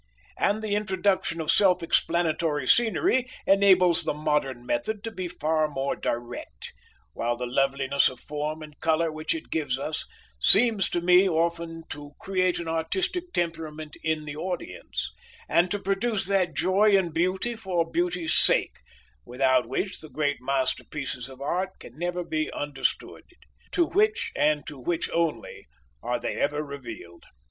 And 0.39 0.63
the 0.63 0.73
introduction 0.73 1.39
of 1.39 1.51
self 1.51 1.83
explanatory 1.83 2.65
scenery 2.65 3.29
enables 3.45 4.03
the 4.03 4.15
modern 4.15 4.65
method 4.65 5.03
to 5.03 5.11
be 5.11 5.27
far 5.27 5.67
more 5.67 5.95
direct, 5.95 6.73
while 7.13 7.35
the 7.37 7.45
loveliness 7.45 8.09
of 8.09 8.19
form 8.19 8.63
and 8.63 8.79
colour 8.79 9.11
which 9.11 9.35
it 9.35 9.51
gives 9.51 9.77
us, 9.77 10.07
seems 10.39 10.89
to 10.89 11.01
me 11.01 11.29
often 11.29 11.83
to 11.89 12.13
create 12.19 12.57
an 12.57 12.67
artistic 12.67 13.31
temperament 13.31 13.95
in 14.01 14.25
the 14.25 14.35
audience, 14.35 15.11
and 15.47 15.69
to 15.69 15.77
produce 15.77 16.25
that 16.25 16.55
joy 16.55 16.97
in 16.97 17.11
beauty 17.11 17.55
for 17.55 17.85
beauty's 17.87 18.33
sake, 18.33 18.77
without 19.23 19.69
which 19.69 19.99
the 19.99 20.09
great 20.09 20.41
masterpieces 20.41 21.29
of 21.29 21.41
art 21.41 21.77
can 21.79 21.95
never 21.95 22.23
be 22.23 22.51
understood, 22.53 23.21
to 23.71 23.85
which, 23.85 24.31
and 24.35 24.65
to 24.65 24.79
which 24.79 25.11
only, 25.11 25.67
are 26.01 26.17
they 26.19 26.33
ever 26.41 26.63
revealed. 26.63 27.25